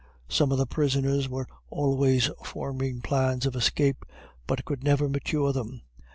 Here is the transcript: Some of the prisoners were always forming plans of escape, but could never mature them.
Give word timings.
Some 0.27 0.51
of 0.51 0.57
the 0.57 0.65
prisoners 0.65 1.29
were 1.29 1.45
always 1.69 2.31
forming 2.43 3.01
plans 3.03 3.45
of 3.45 3.55
escape, 3.55 4.03
but 4.47 4.65
could 4.65 4.83
never 4.83 5.07
mature 5.07 5.53
them. 5.53 5.83